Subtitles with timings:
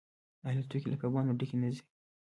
[0.45, 1.83] آیا الوتکې له کبانو ډکې نه ځي؟